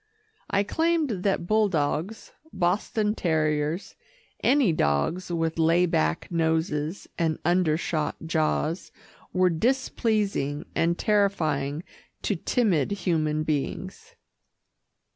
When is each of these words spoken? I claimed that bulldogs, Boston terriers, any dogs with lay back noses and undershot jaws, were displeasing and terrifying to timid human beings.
I 0.49 0.63
claimed 0.63 1.21
that 1.21 1.45
bulldogs, 1.45 2.31
Boston 2.51 3.13
terriers, 3.13 3.93
any 4.43 4.73
dogs 4.73 5.31
with 5.31 5.59
lay 5.59 5.85
back 5.85 6.27
noses 6.31 7.07
and 7.19 7.37
undershot 7.45 8.15
jaws, 8.25 8.91
were 9.31 9.51
displeasing 9.51 10.65
and 10.73 10.97
terrifying 10.97 11.83
to 12.23 12.35
timid 12.35 12.89
human 12.91 13.43
beings. 13.43 14.15